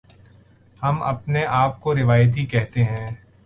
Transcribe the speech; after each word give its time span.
ہم 0.83 1.03
اپنے 1.03 1.45
آپ 1.45 1.81
کو 1.81 1.95
روایتی 1.95 2.45
کہتے 2.45 2.83
ہیں۔ 2.83 3.05